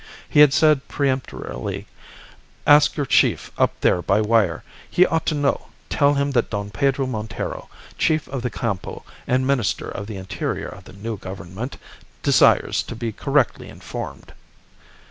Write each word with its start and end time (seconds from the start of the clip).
He 0.27 0.39
had 0.39 0.51
said 0.51 0.87
peremptorily, 0.87 1.85
'Ask 2.65 2.97
your 2.97 3.05
chief 3.05 3.51
up 3.55 3.79
there 3.81 4.01
by 4.01 4.19
wire, 4.19 4.63
he 4.89 5.05
ought 5.05 5.27
to 5.27 5.35
know; 5.35 5.67
tell 5.89 6.15
him 6.15 6.31
that 6.31 6.49
Don 6.49 6.71
Pedro 6.71 7.05
Montero, 7.05 7.69
Chief 7.99 8.27
of 8.29 8.41
the 8.41 8.49
Campo 8.49 9.05
and 9.27 9.45
Minister 9.45 9.87
of 9.89 10.07
the 10.07 10.17
Interior 10.17 10.69
of 10.69 10.85
the 10.85 10.93
new 10.93 11.17
Government, 11.17 11.77
desires 12.23 12.81
to 12.81 12.95
be 12.95 13.11
correctly 13.11 13.69
informed. 13.69 14.33